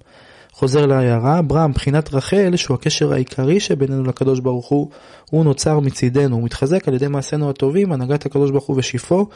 [0.57, 4.91] חוזר להערה, ברם, מבחינת רחל, שהוא הקשר העיקרי שבינינו לקדוש ברוך הוא,
[5.31, 9.27] הוא נוצר מצידנו, הוא מתחזק על ידי מעשינו הטובים, הנהגת הקדוש ברוך הוא ושיפו,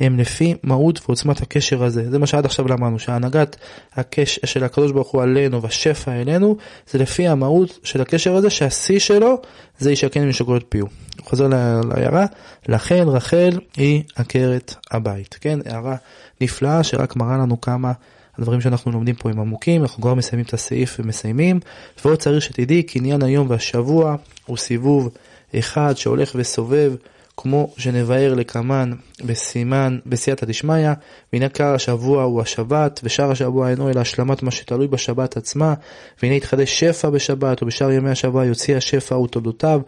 [0.00, 2.10] הם לפי מהות ועוצמת הקשר הזה.
[2.10, 3.56] זה מה שעד עכשיו למדנו, שהנהגת
[3.96, 6.56] הקשר של הקדוש ברוך הוא עלינו והשפע אלינו,
[6.90, 9.42] זה לפי המהות של הקשר הזה, שהשיא שלו
[9.78, 10.84] זה ישקן משוקרות פיו.
[11.20, 12.26] חוזר להערה,
[12.68, 15.38] לכן רחל היא עקרת הבית.
[15.40, 15.96] כן, הערה
[16.40, 17.92] נפלאה שרק מראה לנו כמה
[18.38, 21.60] הדברים שאנחנו לומדים פה הם עמוקים, אנחנו כבר מסיימים את הסעיף ומסיימים.
[22.04, 25.10] ועוד צריך שתדעי כי עניין היום והשבוע הוא סיבוב
[25.58, 26.92] אחד שהולך וסובב,
[27.40, 28.92] כמו שנבהר לקמן
[29.24, 30.88] בסימן, בסייעתא דשמיא,
[31.32, 35.74] והנה קר השבוע הוא השבת, ושאר השבוע אינו אלא השלמת מה שתלוי בשבת עצמה,
[36.22, 39.80] והנה יתחדש שפע בשבת, ובשאר ימי השבוע יוציא השפע ותולדותיו.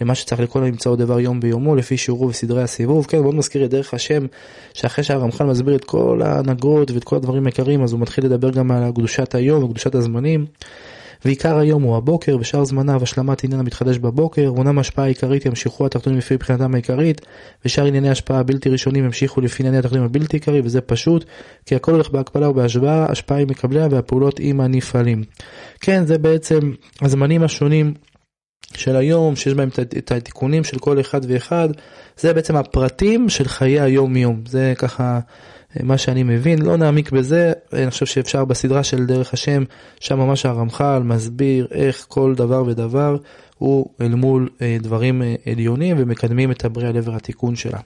[0.00, 3.06] למה שצריך לכל הנמצאו דבר יום ביומו לפי שיעורו וסדרי הסיבוב.
[3.06, 4.26] כן, מאוד מזכיר את דרך השם,
[4.74, 8.70] שאחרי שהרמח"ל מסביר את כל ההנהגות ואת כל הדברים העיקריים, אז הוא מתחיל לדבר גם
[8.70, 10.46] על קדושת היום וקדושת הזמנים.
[11.26, 16.18] ועיקר היום הוא הבוקר, ושאר זמניו השלמת עניין המתחדש בבוקר, ואומנם ההשפעה העיקרית ימשיכו התחתונים
[16.18, 17.20] לפי מבחינתם העיקרית,
[17.64, 21.24] ושאר ענייני ההשפעה הבלתי ראשונים ימשיכו לפי ענייני התחתונים הבלתי עיקרי, וזה פשוט,
[21.66, 25.24] כי הכל הולך בהקבלה ובהשוואה, השפעה עם מקבליה והפעולות עם הנפעלים.
[25.80, 27.94] כן, זה בעצם הזמנים השונים
[28.74, 31.68] של היום, שיש בהם את התיקונים של כל אחד ואחד,
[32.16, 34.42] זה בעצם הפרטים של חיי היום-יום.
[34.48, 35.20] זה ככה
[35.82, 39.64] מה שאני מבין, לא נעמיק בזה, אני חושב שאפשר בסדרה של דרך השם,
[40.00, 43.16] שם ממש הרמח"ל מסביר איך כל דבר ודבר
[43.58, 47.78] הוא אל מול אה, דברים אה, עליונים ומקדמים את הבריאה לעבר התיקון שלה.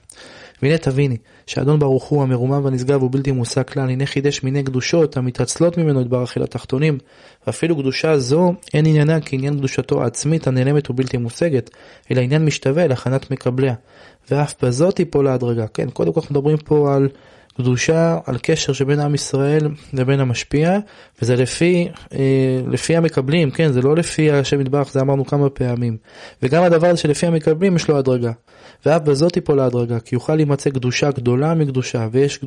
[0.61, 5.17] והנה תביני, שאדון ברוך הוא המרומם והנשגב הוא בלתי מושג כלל, הנה חידש מיני קדושות
[5.17, 6.97] המתעצלות ממנו את ברך אל התחתונים,
[7.47, 11.69] ואפילו קדושה זו אין עניינה כעניין קדושתו העצמית הנעלמת ובלתי מושגת,
[12.11, 13.73] אלא עניין משתווה להכנת מקבליה,
[14.31, 15.67] ואף בזאת תיפול ההדרגה.
[15.67, 17.09] כן, קודם כל אנחנו מדברים פה על
[17.57, 20.79] קדושה, על קשר שבין עם ישראל לבין המשפיע,
[21.21, 22.19] וזה לפי, אה,
[22.67, 25.97] לפי המקבלים, כן, זה לא לפי השם יתברך, זה אמרנו כמה פעמים.
[26.43, 28.31] וגם הדבר הזה שלפי המקבלים יש לו הדרגה.
[28.85, 32.39] ואף בזאת תיפול ההדרגה, כי יוכל להימצא קדושה גדולה מקדושה, ויש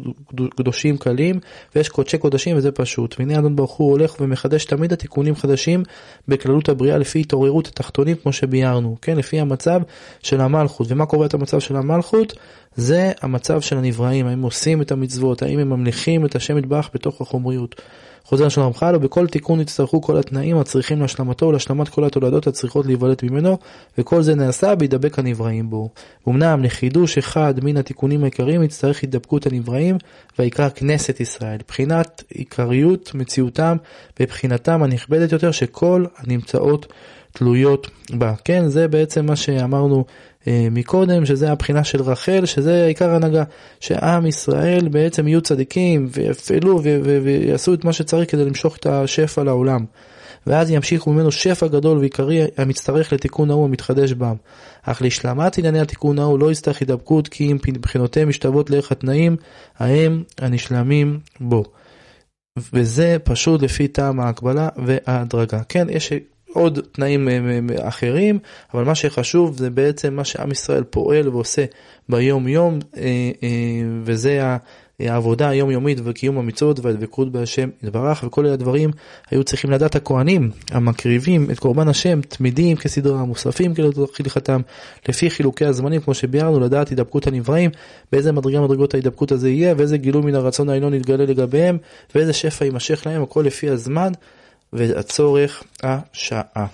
[0.57, 1.41] קדושים קלים,
[1.77, 3.17] ויש קודשי קודשים, וזה פשוט.
[3.19, 5.83] והנה אדון ברוך הוא הולך ומחדש תמיד התיקונים חדשים
[6.29, 9.81] בכללות הבריאה, לפי התעוררות התחתונים, כמו שביארנו, כן, לפי המצב
[10.23, 10.87] של המלכות.
[10.91, 12.33] ומה קורה את המצב של המלכות?
[12.77, 17.21] זה המצב של הנבראים, האם עושים את המצוות, האם הם ממליכים את השם יתברך בתוך
[17.21, 17.81] החומריות.
[18.25, 23.17] חוזר לשון רמח"ל, ובכל תיקון יצטרכו כל התנאים הצריכים להשלמתו ולהשלמת כל התולדות הצריכות להיוולד
[23.23, 23.59] ממנו,
[23.99, 25.89] וכל זה נעשה בהידבק הנבראים בו.
[26.29, 29.97] אמנם לחידוש אחד מן התיקונים העיקריים יצטרך הידבקות הנבראים,
[30.39, 33.77] ויקרא כנסת ישראל, בחינת עיקריות מציאותם
[34.21, 36.93] בבחינתם הנכבדת יותר שכל הנמצאות
[37.33, 38.35] תלויות בה.
[38.45, 40.05] כן, זה בעצם מה שאמרנו
[40.47, 43.45] מקודם, שזה הבחינה של רחל, שזה עיקר ההנהגה,
[43.81, 46.83] שעם ישראל בעצם יהיו צדיקים ויפעלו
[47.23, 49.85] ויעשו את מה שצריך כדי למשוך את השפע לעולם.
[50.47, 54.35] ואז ימשיכו ממנו שפע גדול ועיקרי המצטרך לתיקון ההוא המתחדש בם.
[54.83, 59.37] אך להשלמת ענייני התיקון ההוא לא יצטרך הידבקות כי אם בחינותיהם משתוות לערך התנאים
[59.79, 61.65] ההם הנשלמים בו.
[62.73, 65.63] וזה פשוט לפי טעם ההקבלה וההדרגה.
[65.69, 66.13] כן, יש
[66.55, 68.39] עוד תנאים אה, אה, אחרים,
[68.75, 71.65] אבל מה שחשוב זה בעצם מה שעם ישראל פועל ועושה
[72.09, 73.31] ביום יום, אה,
[74.03, 74.57] וזה
[75.01, 78.91] העבודה היומיומית וקיום המצוות והדבקות בהשם יתברך, וכל אלה הדברים
[79.31, 83.73] היו צריכים לדעת הכהנים המקריבים את קורבן השם תמידים כסדרה, מוספים
[84.15, 84.61] כהלכתם,
[85.09, 87.71] לפי חילוקי הזמנים, כמו שביארנו, לדעת הידבקות הנבראים,
[88.13, 91.79] באיזה מדרגה מדרגות ההידבקות הזה יהיה, ואיזה גילוי מן הרצון העליון יתגלה לגביהם,
[92.15, 94.13] ואיזה שפע יימשך להם, הכל לפי הזמן.
[94.75, 96.67] והצורך השעה.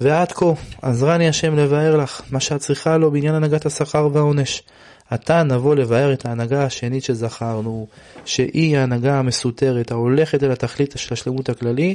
[0.00, 0.46] ועד כה,
[0.82, 4.62] עזרני השם לבאר לך מה שאת צריכה לו בעניין הנהגת השכר והעונש.
[5.10, 7.86] עתה נבוא לבאר את ההנהגה השנית שזכרנו,
[8.24, 11.94] שהיא ההנהגה המסותרת, ההולכת אל התכלית של השלמות הכללי,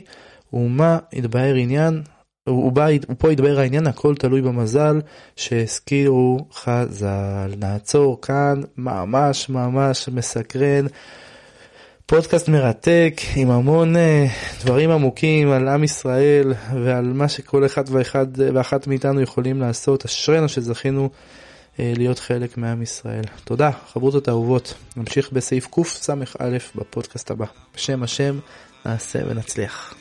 [0.54, 2.02] ומה יתבהר עניין,
[2.50, 5.02] ובה, ופה יתבהר העניין, הכל תלוי במזל
[5.36, 7.54] שהזכירו חז"ל.
[7.58, 10.86] נעצור כאן, ממש ממש מסקרן.
[12.12, 14.00] פודקאסט מרתק עם המון uh,
[14.62, 16.54] דברים עמוקים על עם ישראל
[16.84, 20.06] ועל מה שכל אחד ואחד ואחת מאיתנו יכולים לעשות.
[20.06, 23.24] אשרינו שזכינו uh, להיות חלק מעם ישראל.
[23.44, 24.74] תודה, חברותות אהובות.
[24.98, 26.14] נמשיך בסעיף קס"א
[26.76, 27.46] בפודקאסט הבא.
[27.76, 28.40] בשם השם
[28.86, 30.01] נעשה ונצליח.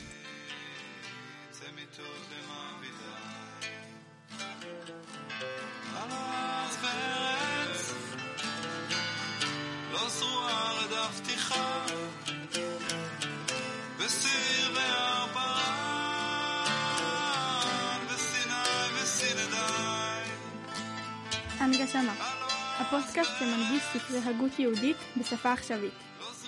[22.93, 25.93] הפודקאסט שמנגיש ספרי הגות יהודית בשפה עכשווית.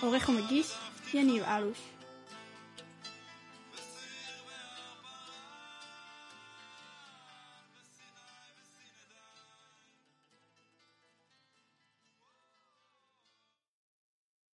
[0.00, 0.74] עורך ומגיש,
[1.14, 1.78] יניב אלוש.